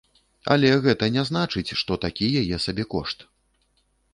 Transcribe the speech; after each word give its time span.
Але 0.55 0.69
гэта 0.85 1.09
не 1.17 1.23
значыць, 1.29 1.75
што 1.81 1.99
такі 2.07 2.31
яе 2.41 2.57
сабекошт. 2.67 3.19